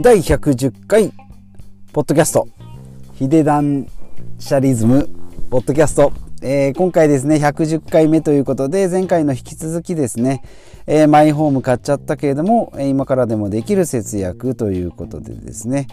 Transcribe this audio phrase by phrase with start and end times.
[0.00, 1.12] 第110回
[1.92, 2.48] ポッドキャスト。
[3.14, 3.86] ヒデダン
[4.38, 5.08] シャリズム
[5.50, 6.12] ポッドキャスト、
[6.42, 10.42] えー、今回ですね110回目ということで前回の引き続きですね、
[10.86, 15.86] えー、マイホーム買っちゃったけれども今からでもできる節約ということでですね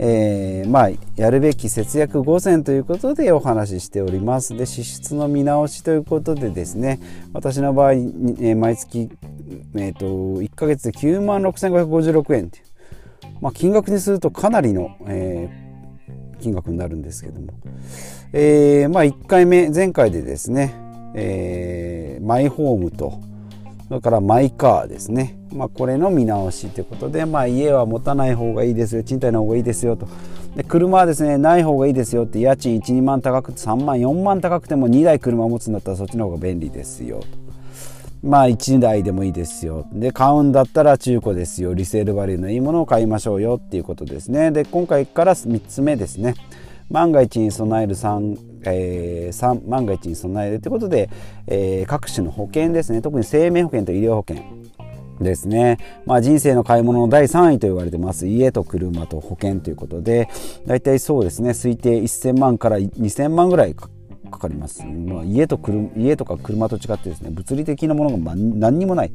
[0.00, 4.56] えー、まあやるべき節約5選ということでお話ししております。
[4.56, 7.00] で支出の見直しということでですね
[7.32, 9.10] 私の場合、えー、毎月、
[9.74, 12.64] えーと、1ヶ月で9万6556円っていう、
[13.40, 15.48] まあ、金額にするとかなりの、え、
[16.40, 17.52] 金額になるんですけども、
[18.32, 20.74] え、まあ1回目前回でですね、
[21.14, 23.20] え、マイホームと
[23.88, 30.06] それからマイカーですね、まあ、これの見直しということで、まあ、家は持たない方がいいですよ賃貸の方がいいですよと
[30.56, 37.48] で車はですねない方がいいですよって家賃12万高くて3万4万高くても2台車を持つんだったらそっちの方が便利ですよと。
[38.22, 39.86] まあ1台でもいいですよ。
[39.92, 41.74] で、買うんだったら中古ですよ。
[41.74, 44.50] リセールバリューのいいものを買いましょうよっていうことですね。
[44.50, 46.34] で、今回から3つ目ですね。
[46.90, 51.10] 万が一に備える3、えー、万が一に備えるということで、
[51.46, 53.02] えー、各種の保険ですね。
[53.02, 54.42] 特に生命保険と医療保険
[55.20, 58.26] ですね、まあ、人生の買い物の第3位と言われてます。
[58.26, 60.28] 家と車と保険ということで
[60.66, 61.50] 大体そうですね。
[61.50, 63.88] 推定1000万から2000万ぐらいか
[64.38, 65.58] かります、まあ、家と
[65.96, 69.12] 家とか車と違ってですね物理的なものが何にもない。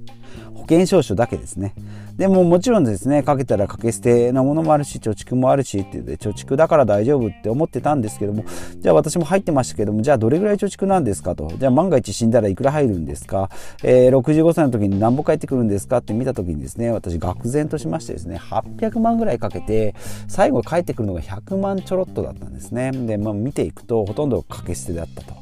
[0.54, 1.74] 保険証書だけですね。
[2.18, 8.46] でももちろんですねかけたらかけ捨てなものもあるし貯蓄もあるしってで貯蓄だから大丈夫って思ってたんですけども
[8.78, 11.52] じゃあ私も入ってましたけどもじゃあどれぐらい貯蓄なんですかと。
[11.58, 13.50] じゃあ万が一死んだらいくら入るんですか、
[13.84, 19.96] えー、65歳の時に何ぼ返ってくるんですかって見た時にですね私愕然としましてですね800万ぐらいかけて
[20.28, 22.92] 最後返ってくるのが100万ちょろっとだったんですね。
[22.92, 25.34] で、まあ、見ていくとほとんどかけ捨てだったと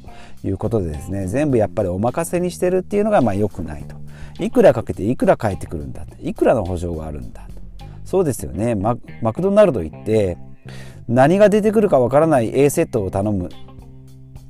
[0.43, 4.00] いうことでですね全部やっぱりお任せにしてるっていうのがまあ良くないと。
[4.41, 7.47] いくらかけていくら返ってくるんだいくらの保証があるんだ
[8.03, 8.75] そうですよね。
[8.75, 8.97] マ
[9.31, 10.37] クドナルド行って
[11.07, 13.49] 何が出てくるかわからない A セットを頼む。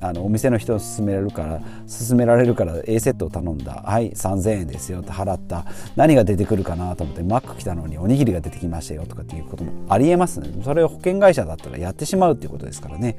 [0.02, 1.60] あのお店の人に勧められるから
[2.08, 3.82] 勧められるから A セットを頼んだ。
[3.86, 5.64] はい3000円ですよって払った。
[5.96, 10.48] 何が出てくるかなと思ってマック来たのにおにぎりが出てきましたよとかっていうこともありえますね。
[10.64, 13.16] それを保険会社だったらやってしまうっていうことですからね。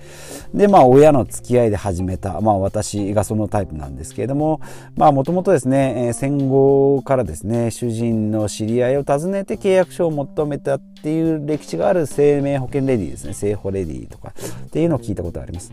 [0.53, 2.41] でまあ親の付き合いで始めた。
[2.41, 4.59] まあ私がそのタイプなんですけれども
[4.95, 13.33] まあもともとですね戦後からですね主人の知り合いを訪ねて契約書を求めたっていう歴史がある生命保険レディですね。
[13.33, 14.33] 生保レディとか
[14.65, 15.71] っていうのを聞いたことがあります。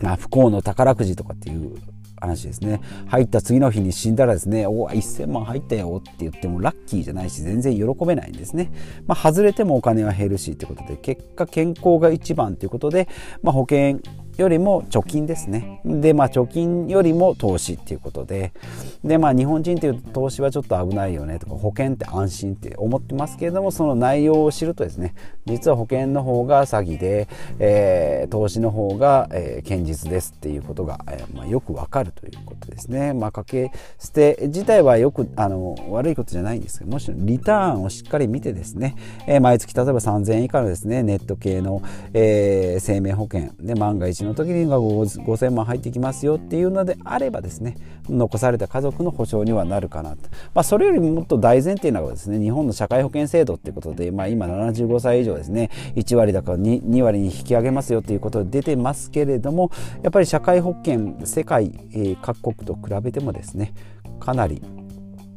[0.00, 1.76] まあ、不幸の宝くじとかっていう
[2.20, 2.80] 話ですね。
[3.06, 8.72] 入った次の日に死んだらですねおお1000万入ったよって言ってもラッキーじゃないし全然喜べないんですね、
[9.06, 13.08] まあ、外れてもお金は減るしってことで結果健康が一番ということで、
[13.42, 14.00] まあ、保険
[14.38, 18.52] よりも貯金ですねでまあ貯金よりも投資っていうことで
[19.04, 27.28] でまあ日本人っていうと投資はちょっと危ないよねとか保険って安心って思ってますけれどもその内容を知るとですね実は保険の方が詐欺で、
[27.58, 33.12] えー、投資の方が、えー、堅実ですっていうことが、えーまあ、よくわかるということですね。
[33.14, 41.82] まあ、かけ捨て自体はよくあの悪いことじゃないんですけどもしリターンをしっかり見てですね、えー、毎月例えば3000円以下のですねネット系の、
[42.12, 47.76] えー、生命保険で万が一のの時にが5000万入ってきますよっていうのであればですね
[48.08, 59.70] 残された家族の保障にはなるかなと、まあ、それよりもっと大前提なのはですね日本の社会保険制度っていうことで、まあ、今75歳以上ですね1割だから 2, 2割に引き上げますよっていうことで出てますけれども
[60.02, 61.72] やっぱり社会保険世界、
[62.22, 63.74] 各国と比べてもですね
[64.20, 64.62] かなり、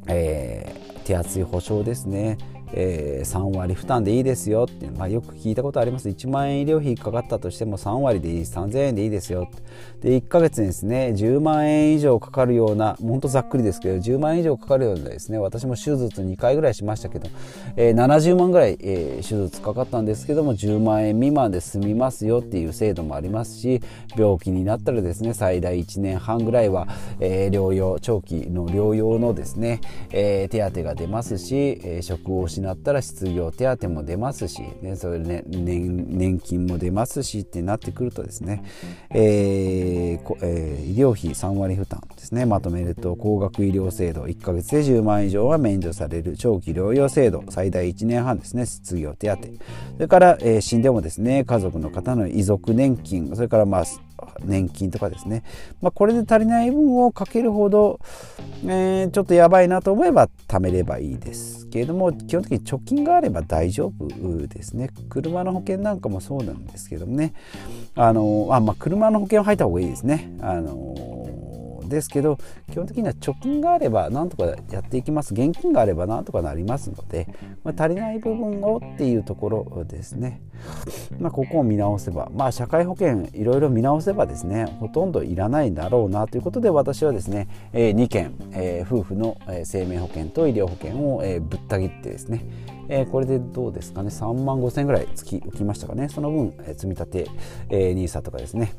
[0.07, 2.37] えー、手厚い保障ですね。
[2.73, 6.09] えー、3割負担でいいですよって、まあ、よく聞いたことあります。
[6.09, 9.49] 1万円医療費かかったとしても3割でいい3000円でいいですよ
[10.01, 17.29] で1ヶ月にですね10万円以上かかるようなほんとざっくりですけど10万円以上かかるようなですね私も手術2回ぐらいしましたけど、
[17.75, 23.81] えー、70万ぐらい、えー、手術かかったんですけども10万円未満で済みますよっていう制度もありますし
[24.15, 26.87] 病気になったらですね最大1年半ぐらいは、
[27.19, 29.81] えー、療養長期の療養のですね、
[30.11, 38.63] えー、手当が出ますし、えー、職を失失ったら失業手当も出ますし、ね、それ、ね、年年金も出ますしってなってくるとですね、
[39.09, 42.45] えーえー、医療費3割負担ですね。
[42.45, 49.37] まとめると高額医療制度1ヶ月で10万以上は免除される長期療養制度最大1年半ですね失業手当。
[49.37, 53.83] それから、えー、死んでもですね家族の方の遺族年金それからまあ
[54.43, 55.43] 年金とかですね、
[55.81, 57.99] まあ、これで足りない分をかけるほど、
[58.65, 61.60] えー、ちょっとやばいなと思えば貯めればいいです。
[61.71, 64.89] けれども基本的に貯金があれば大丈夫ですね。
[65.09, 67.33] 車の保険なんかもそうなんですけどもね。
[67.95, 70.31] あのあ、まあ、車の保険は入った方がいいですね。
[70.41, 71.20] あの
[71.91, 72.37] ですけど
[72.71, 75.33] 基本的には貯金があればなんとかやっていきます。
[75.33, 77.27] 現金があればなんとかなりますので、
[77.63, 80.41] まあ、足りない部分をっていうところですね、
[81.19, 92.45] まあ、ここを見直せば、まあ、社会保険いろいろ見直せばですねほとんどいらないだろうなということで私はですね、え、2件、え、夫婦の生命保険と医療保険を、え、ぶった切ってですね
[92.89, 94.09] え、これでどうですかね。
[94.09, 96.09] 3万5千円ぐらい月浮きましたかね。
[96.09, 97.27] その分、え、積み立て、
[97.69, 98.73] え、NISA とかですね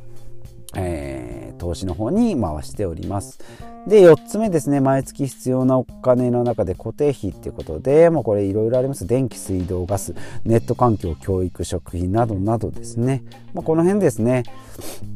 [0.76, 3.38] えー、投資の方に回しております。
[3.86, 4.80] で4つ目ですね。
[4.80, 9.08] 毎月必要なお金の中で固定費っていうことでもうこれいろいろあります。
[9.08, 10.14] 電気水道ガス
[10.44, 13.24] ネット環境教育食品などなどですね、
[13.54, 14.44] まあ、この辺ですね。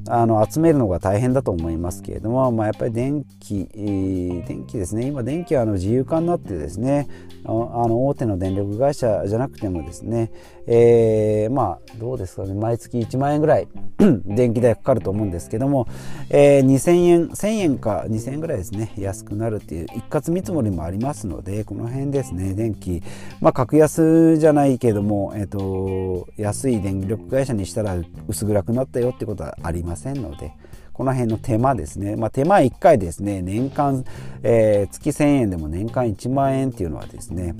[0.08, 5.06] あの集めるのが大変だと思いますけれども、まあ、やっぱり電気、えー、電気ですね。
[5.06, 7.08] 今電気はあの自由化になってですね
[7.44, 10.32] あの大手の電力会社じゃなくてもですね、
[10.66, 12.54] えー、まあどうですかね。
[12.54, 13.68] 毎月1万円ぐらい
[14.26, 15.86] 電気代かかると思うんですけども、
[16.30, 23.02] えー、2000円1000円か2000円ぐらいですね安くなるっていう一括見積もりもありますのでこの辺ですね電気。
[23.40, 27.96] まあ格安じゃないけども、えーと、安い電力会社にしたら
[28.28, 30.52] 薄暗くなったよってことはありませんので
[30.92, 34.04] この辺の手間ですね、まあ、手間1回ですね年間、
[34.42, 37.54] えー、月1000円でも年間1万円っていうのはですね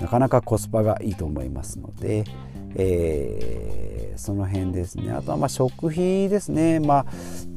[0.00, 2.24] なかなかコスパがいいと思いますので、
[2.76, 5.12] えー、その辺ですね。
[5.12, 6.80] あとはまあ食費ですね。
[6.80, 7.06] まあ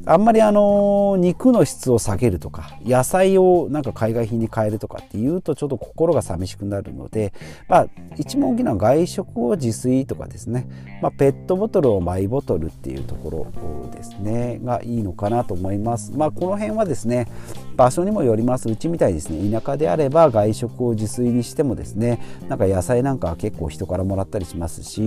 [0.06, 7.34] あんまりあの肉の質を下げるとか野菜をなんか海外品に変えるとかっていうとちょっと心が寂しくなるので、
[7.68, 7.88] まあ、
[8.18, 10.68] 一番大きな外食を自炊とかですね、
[11.04, 14.60] まあ、ペットボトルをマイボトルっていうところですね。
[14.64, 16.12] がいいのかなと思います。
[16.16, 17.28] まあ、この辺はですね
[17.76, 18.70] 場所にもよります。
[18.70, 22.20] うちみたいですね田舎であれば外食を自炊にしてもですね
[22.50, 25.01] なんか野菜なんかは結構人からもらったりしますし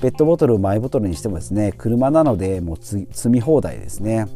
[0.00, 4.26] ペットボトルをマイボトルにしてもですね車なのでもう積み放題ですね。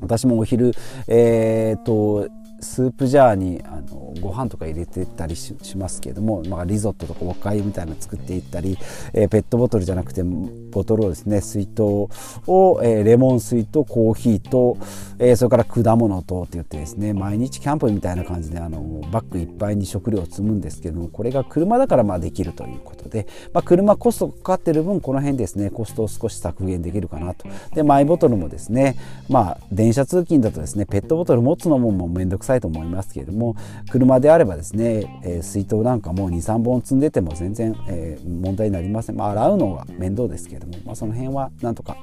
[0.00, 0.72] 私もお昼、
[1.08, 2.28] えーと
[2.60, 8.76] スープジャーにあのご飯とか入れてたりしますけれども、まあ、リゾットとかおかゆみたいなの作っていったり、
[9.12, 10.22] えー、ペットボトルじゃなくて
[10.70, 12.08] ボトルをですね水筒を、
[12.82, 14.76] えー、レモン水とコーヒーと、
[15.18, 27.48] えー、それから果物とって言ってですね毎日キャンプみたいな感じであのバッグいっぱいに食料を積むんですけどもこれが車だからまあできるということで、まあ、車コストかかってる分この辺ですねコストを少し削減できるかなと。
[27.74, 28.96] でマイボトルもですね
[29.28, 33.56] まあ電車通勤だとですねペットボトル持つのももうめんどくさいと思いますけれども
[33.90, 41.96] 車であればですね、えー、水筒なんかもう23本積んでても全然、えー、問題になりません、まあ、洗うのが面倒ですけれども、まあ、その辺はなんとか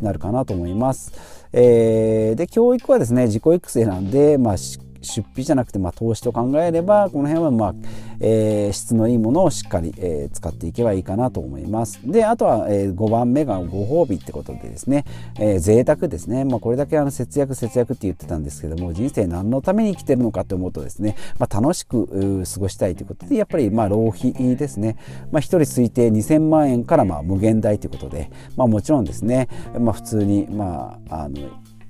[0.00, 1.12] なるかなと思います。
[1.52, 4.56] えー、で教育はですね自己育成なんで、まあ、
[5.02, 7.74] 出費じゃなくてまあ投資と考えればこの辺はまあ、
[8.20, 12.00] えー、質のいいものをしっかり、えー、使っていけばいいかなと思います。
[12.04, 15.04] であとは、えー、5番目がご褒美ってことでですね、
[15.38, 24.96] えー、贅沢ですね、まあ、これだけあの節約節約って言ってたんですけども人生何のために生きてるのかって思うとですね、まあ、楽しく過ごしたいということでやっぱりまあ浪費ですね、
[25.32, 29.48] まあ、1人推定2000万円からまあ無限大ということで、まあ、もちろんですね、
[29.78, 31.48] まあ、普通にまああの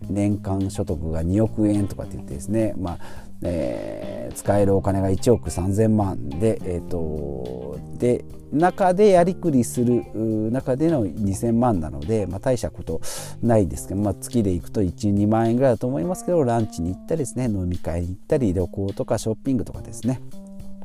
[0.08, 2.98] 年間所得が2億円とかって言ってですね、まあ
[3.42, 10.04] えー、使えるお金が1億3,000万で,、えーと、で中でやりくりする
[10.50, 13.00] 中での2,000万なので、まあ、大したこと
[13.42, 20.20] ないですけど、まあ、月で行くと12万円ぐらいだと思いますけどランチに行ったりですね飲み会に行ったり旅行とかショッピングとかですね。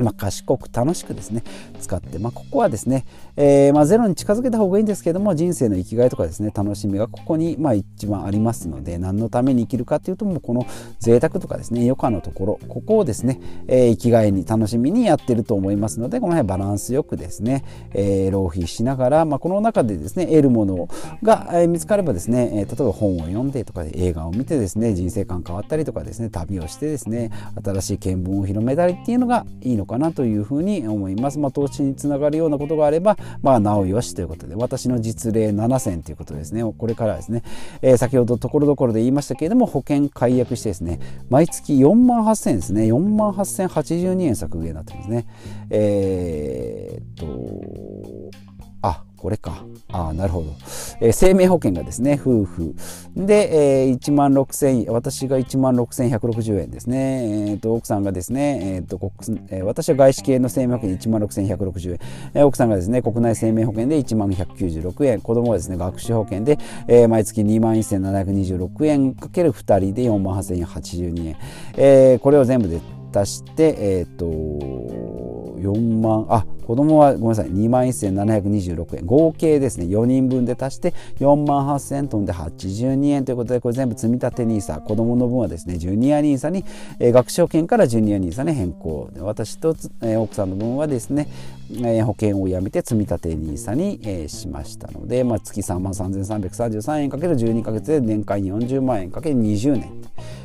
[0.01, 1.43] まあ、賢く楽しくですね
[1.79, 3.05] 使って、まあ、ここはですね、
[3.37, 10.65] えー、まあ、ゼロに近づけた方がいいんですけども人生の生きがいとかですね楽しみがここにまあ一番ありますので何のために生きるかというともうこの
[10.99, 20.87] 贅沢とかですね余暇のところここをですね、えー、生きがいに楽しみにやってると思いますのでこの辺バランスよくですね、えー、浪費しながら、まあ、この中でですね得るもの
[21.23, 27.31] が、え見つかればですね、え例えば本を読んでとか映画を見てですね人生観変わったりとかですね旅をしてですね
[27.63, 31.37] 新しい見聞を広めたりっていうのがいいのかかなというふうに思います。
[31.37, 36.63] まあ、投資につながるようなことがあれば、まあ、なおよしということで、私の実例7選ということですね。
[36.63, 37.43] これからですね、
[37.81, 45.27] えー、先ほどところどころで言いましたけれども、保険解約してですね、毎月4万8000円ですね、4万8082円削減になってますね。
[45.69, 48.31] えー、っと、
[48.81, 49.63] あ、これか。
[49.91, 50.47] ああ、なるほど。
[50.99, 52.73] えー、生命保険がですね、夫婦。
[53.15, 57.51] で、えー、1万6000、私が1万6160円ですね。
[57.51, 61.99] えー、と、奥さんがですね、えー、と、国、えー、私は外資系の生命保険で1万6160円。
[62.33, 65.21] えー、奥さんがですね、国内生命保険で1万196円。
[65.21, 71.37] 子供はですね、学習保険で、えー、毎月2万1726円かける2人で4万8082円。
[71.77, 72.81] えー、これを全部で
[73.13, 74.25] 足して、えっ、ー、と、
[75.61, 79.05] 4万、あ、子供はごめんなさい2万1726円。
[79.05, 83.25] 合計ですね4人分で足して4万8000飛んで82円。
[83.25, 86.63] ということでこれ全部積み立て NISA 子供の分はですねジュニア NISA に、
[86.99, 89.09] えー、学証券からジュニア NISA に変更。
[89.19, 91.27] 私と、えー、奥さんの分はですね、
[91.73, 100.01] えー、保険をやめて積み立て NISA に、えー、しましたので、まあ、月3万3333円かける12ヶ月で年間40万円かける20年。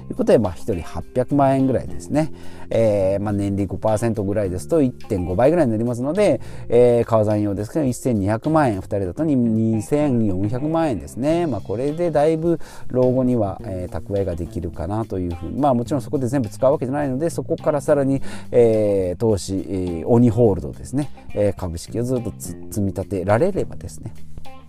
[0.06, 2.32] ということで、まあ、1人800万円ぐらいですね、
[2.70, 12.58] えーまあ、年利5%ぐらいですと1.5倍ぐらいになりますので、でえー、川山用ですけど1200万円2人だと2400万円ですね、まあ、これでだいぶ
[12.88, 15.60] 老後には、えー、蓄えができるかなというふうに。
[15.60, 24.12] まあもちろんそこで全部使うわけじゃないのでそこからさらに、えー、投資、えー、鬼ホールドですね、えー、株式をずっと積み立てられればですね。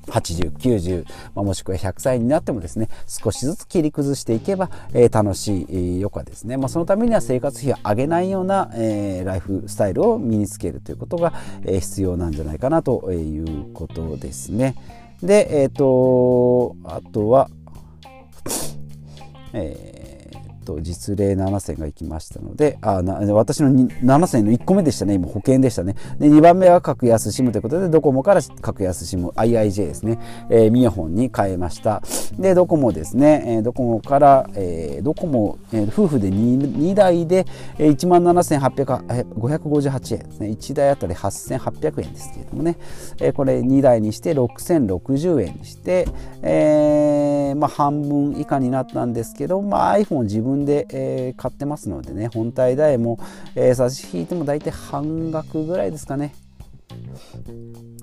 [0.08, 5.66] 80、90、ま、もしくは100歳になってもですね、少しずつ切り崩していけば、えー、楽しい、
[6.04, 6.58] 余暇ですね。
[6.58, 11.34] まあ、そのためには生活費を上げないような、えー、ライフスタイルを身につけるということが、
[11.64, 14.76] えー、必要なんじゃないかなということですね。
[15.22, 17.50] で、えっ、と、あとは、
[19.54, 19.97] えー
[20.68, 25.14] と実例7選が行きましたのであ私の7選の1個目でしたね。
[25.14, 25.96] 今保険でしたね。
[26.20, 30.20] で2番目は格安 SIM ということでドコモから格安 SIMIIJ ですね、
[30.50, 32.02] えー、ミヤホンに変えました。
[32.38, 37.46] でドコモですね、えー、ドコモから、えー、ドコモ、えー、夫婦で 2, 2台で、
[37.78, 40.48] えー、1万7858円ですね。
[40.50, 42.78] 1台あたり8800円ですけれどもね、
[43.22, 46.08] えー、これ2台にして6060円にして、
[46.42, 53.20] えーまあ、半分以下になったんですけど、まあ、iPhone 自分分で、えー、買ってますのでね本体代も、
[53.56, 56.34] えー、差し引いても大体半額ぐらいですかね。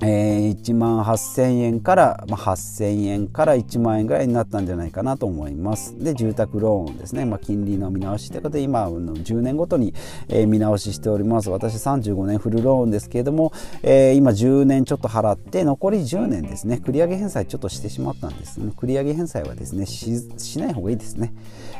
[0.06, 5.98] え、1万8000円から、まあ、8000円から1万円ぐらいになったんじゃないかなと思います。
[5.98, 9.94] で、住宅ローンですね、まあ、金利の見直しということで、今の10年ごとに、
[10.28, 11.50] えー、見直ししております。
[11.50, 18.60] 私35年フルローンですけれども、えー、今10年ちょっと払って、残り10年ですね、繰り上げ返済ちょっとしてしまったんです。
[18.60, 21.32] 繰り上げ返済はですね、しない方がいいですね。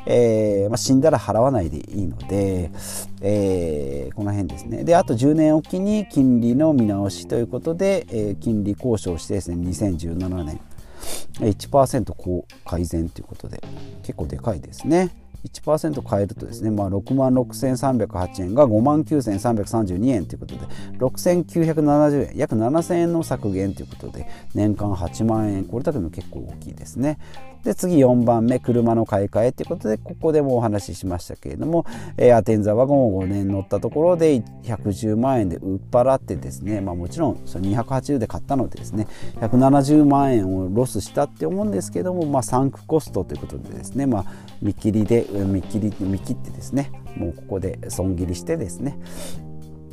[0.07, 2.71] えーまあ、死んだら払わないでいいので、
[3.23, 4.85] えー、この辺ですね。
[4.85, 8.07] で、あと10年おきに金利の見直しということで、
[8.41, 10.61] 金利交渉してですね2017年
[11.41, 13.63] 1%改善ということで
[14.03, 15.11] 結構でかいですね。
[15.45, 20.61] 1%変えるとですね、まあ、6万6308円が5万9332円ということで
[20.99, 27.19] 6970円約7000円の削減ということで年間8万円これだけでも結構大きいですね。
[27.65, 31.87] で次4番目車の買い替えということでここでもお話ししましたけれども、
[32.19, 39.09] えー、アテンザワゴンを5年乗ったところで110万円で売っ払ってですね、まあ、もちろんその280で買ったのでですね
[39.41, 44.25] 170万円をロスしたって思うんですけども、まあ、サンクコストということでですね、まあ、
[44.61, 48.99] 見切りで見切り見切ってですねもうここで損切りしてですね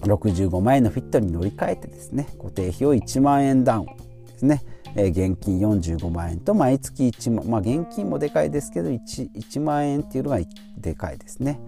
[0.01, 4.63] 65万円のフィットに乗り換えてですね固定費を1万円ダウンですね
[4.95, 10.39] 現金45万円と毎月1万まあ現金もでかいですけど 1, 1万円っていうのが
[10.77, 11.61] でかいですね。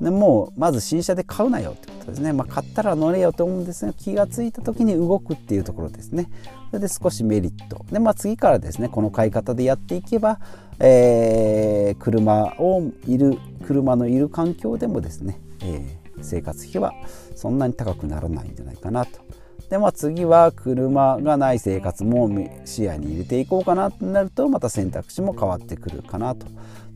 [0.00, 6.30] でもうまず新車で買うなよってことですね、まあ、買ったら乗れよと思うんですが気が付いた時に動くっていうところですね。
[6.70, 7.84] それで少しメリット。
[7.92, 10.40] で、まあ、次からですねこの買い方でやっていけば、
[10.80, 16.92] えー、車をいる車のいる環境でもですね、えー、生活費は
[17.36, 19.20] そんなに高くならないんじゃないかなと。
[19.68, 22.28] でまあ次は車がない生活も
[22.64, 26.46] 視野に入れていこうかなとなるとまた選択肢も変わってくるかなと。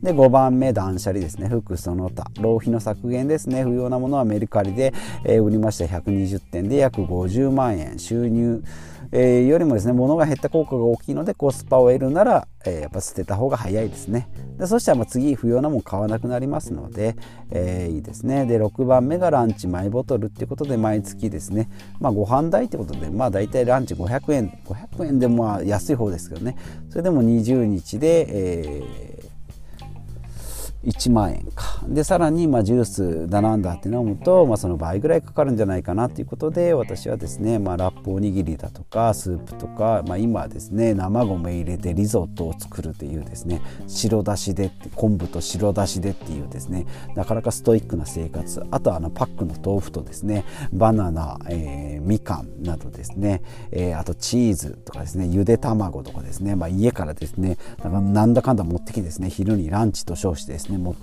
[0.03, 1.47] で5番目断捨離ですね。
[1.47, 3.63] 服その他浪費の削減ですね。
[3.63, 7.97] 不要なものはメルカリで、えー、売りました120点で約50万円。
[7.97, 8.61] 収入
[9.17, 14.27] えー、よりもですね物が減った効果が大きいのでコスパを得るなら、えー、やっぱ捨てた方が早いですね。
[14.57, 17.15] でそしたらま次不要なもん買わなくなりますので、
[17.49, 18.45] えー、いいですね。
[18.45, 21.69] で6番目がランチマイボトルっていうことで毎月ですね。
[22.01, 26.57] まあご飯代ってことでまあ大体ランチ500円500円でもまあ安い方ですけどね。
[26.89, 29.24] それでも20日で、えー
[30.85, 31.81] 1万円か。
[31.87, 48.65] でさらにまあジュースだなんだって飲むと、まあ、その倍ぐらいかかるんじゃないかなということで私はですね、まあ、ラップおにぎりだとかスープとか、まあ、今はですね生米入れてリゾットを作るというですね白だしで昆布と白だしでっていうですねなかなかストイックな生活。
[48.71, 60.95] あとはあのパックの豆腐とですねバナナ、えー、みかんなどですね、えー、あとチーズとかですねゆで卵とかですね、まあ、家からですねなんだかんだ持ってきてですね昼にランチと称してですねも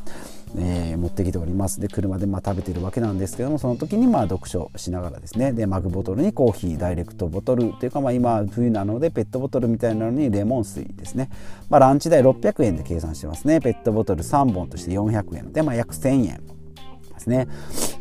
[0.57, 1.81] えー、持ってきております。
[1.81, 5.53] で車でまあ食べてるわけなんですけどもその時にまあ読書しながらですね。
[5.53, 11.31] でマグボトルにコーヒーダイレクトボトルというかまあ今冬なのでペットボトルみたいなのにレモン水ですね、
[11.71, 13.61] まあ、ランチ代600円で計算してますね。
[13.61, 15.53] ペットボトル3本として400円。
[15.53, 16.52] でまあ約1000円。
[17.23, 17.49] ですね。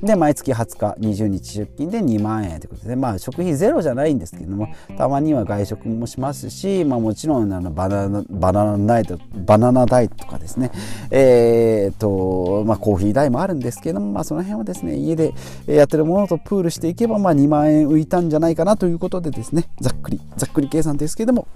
[0.01, 10.72] で毎月20日20日出勤で2万円ということでまあ食費ゼロじゃないんですけどもたまには外食もしますし、まあ、もちろんあのバナナバナナナイトバナナ代とかですね。
[11.12, 15.34] えー、っとまあコーヒー代もあるんですけどもまあその辺はですね家で
[15.68, 21.48] やってるものとプールしていけばまあ2万円浮いたんじゃないかなということでですねざっくりざっくり計算ですけども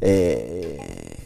[0.00, 1.17] えー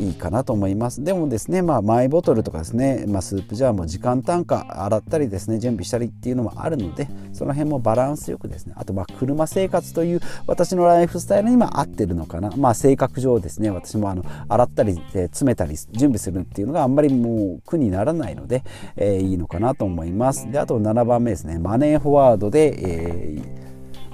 [0.00, 1.02] いいかなと思います。
[1.02, 12.50] でもですねまあマイボトルとかですね、まあ、スープジャーも時間単価洗ったりですね準備したりっていうのもあるのでその辺もバランスよくですねあとまあ車生活という私のライフスタイルにも合ってるのかな。
[12.56, 18.62] まあ性格上ですね私もあの洗ったり、え詰めたり準備するっていうのがあんまりもう苦にならないので、
[18.96, 20.50] えー、いいのかなと思います。
[20.50, 23.65] であと7番目ですねマネーフォワードで、えー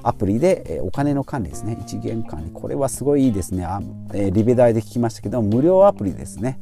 [0.02, 1.78] アプリでお金の管理ですね。
[1.80, 2.50] 一元管理。
[2.50, 3.64] これはすごいいいですね。
[3.64, 3.80] あ、
[4.12, 6.58] え、リベ大で聞きましたけど無料アプリですね。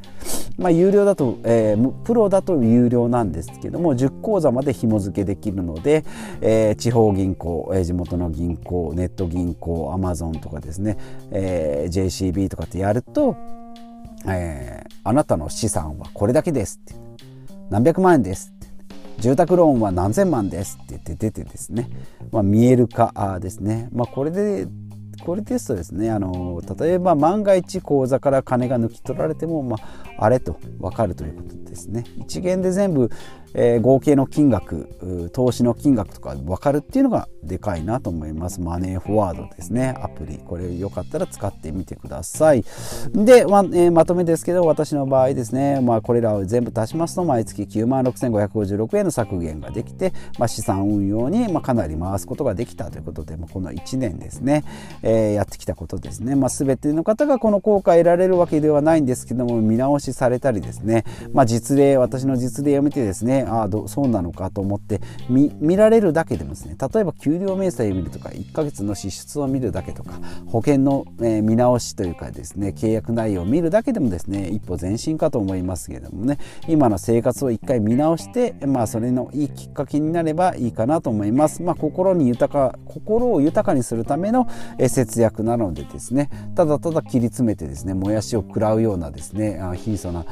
[0.57, 6.03] まあ有料だと、えー、プロだと有料なんですけども10口座まで紐付けできるので、
[6.41, 10.97] えー、地方銀行、え、地元の銀行ネット銀行アマゾンとかですね、
[11.31, 13.35] えー、JCB とかってやると、
[14.27, 17.11] え、あなたの資産はこれだけですって。
[17.71, 18.53] 何百万円です
[19.19, 21.89] 住宅ローンは何千万ですって言って出てですね、
[22.31, 24.67] まあ、見える化ですね、まあ、これで
[25.23, 32.03] これですとですねあの例えば万が一口座から金が抜き取られても、まあ、あれと分かるということですね。
[32.19, 33.09] 一元で全部
[33.53, 38.61] えー、合計の金額投資の金額とか分かるっていうのがでかいなと思います。
[38.61, 39.95] マネーフォワードですね。
[40.01, 40.37] アプリ。
[40.37, 42.63] これよかったら使ってみてください。
[43.13, 54.63] でまえー、まとめですけど私の場合ですね、まあ、これらを全部足しますと毎月9万6556円の削減ができて、まあ、資産運用に、まあ、かなり回すことができたということで、ま、この1年ですね、
[55.03, 70.13] えー、やってきたことですね、まあ、全ての方がこの効果得られるわけではないんですけども見直しされたりですね、まあ、実例私の実例を見てですねああそうなのかと思って見られるだけでもですね例えば給料明細を見るとか1ヶ月の支出を見るだけとか
[70.47, 76.37] 保険の、え、見直しというかですね契約内容を見るだけでもですね一歩前進かと思いますけれどもね
[76.67, 81.61] 今の生活を一回見直してまあそれのいいきっかけになればいいかなと思います。
[81.61, 84.47] まあ、心に豊か心を豊かにするための
[84.79, 90.25] 節約なのでですねただただ切り詰めてですねもやしを食らうようなですね貧相な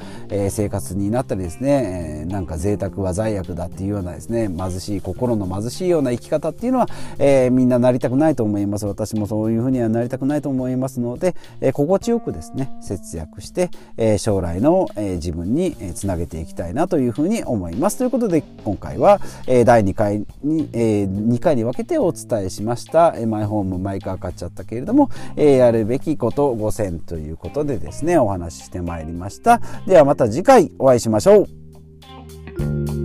[0.49, 8.85] 生活になったりですねなんか贅沢は罪悪だっていうようなですね貧しい心の貧しいような生き方っていうのは、えー、みんななりたくないと思います。
[8.85, 17.97] 私もそういうふうにはなりたくないと思いますので、えー、心地よくですね節約して、えー、将来の、え自分につなげていきたいなというふうに思います。
[17.97, 23.15] ということで今回は、え第2回に、え2回に分けてお伝えしました。
[23.27, 29.58] マイホームマイカー買っちゃったけれども、えやるべきこと5選ということでですねお話ししてまいりました。
[29.85, 32.98] ではまた次回お会いしましょう。